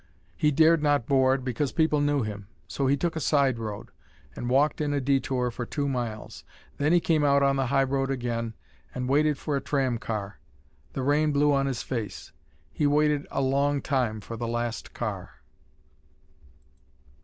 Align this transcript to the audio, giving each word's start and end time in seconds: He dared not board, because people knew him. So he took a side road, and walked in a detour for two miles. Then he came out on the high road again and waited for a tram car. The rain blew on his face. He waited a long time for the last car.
He 0.35 0.49
dared 0.49 0.81
not 0.81 1.05
board, 1.05 1.45
because 1.45 1.71
people 1.71 2.01
knew 2.01 2.23
him. 2.23 2.47
So 2.67 2.87
he 2.87 2.97
took 2.97 3.15
a 3.15 3.19
side 3.19 3.59
road, 3.59 3.91
and 4.35 4.49
walked 4.49 4.81
in 4.81 4.93
a 4.95 4.99
detour 4.99 5.51
for 5.51 5.63
two 5.63 5.87
miles. 5.87 6.43
Then 6.77 6.91
he 6.91 6.99
came 6.99 7.23
out 7.23 7.43
on 7.43 7.55
the 7.55 7.67
high 7.67 7.83
road 7.83 8.09
again 8.09 8.55
and 8.95 9.07
waited 9.07 9.37
for 9.37 9.55
a 9.55 9.61
tram 9.61 9.99
car. 9.99 10.39
The 10.93 11.03
rain 11.03 11.31
blew 11.31 11.53
on 11.53 11.67
his 11.67 11.83
face. 11.83 12.31
He 12.73 12.87
waited 12.87 13.27
a 13.29 13.41
long 13.41 13.79
time 13.79 14.21
for 14.21 14.35
the 14.35 14.47
last 14.47 14.95
car. 14.95 15.39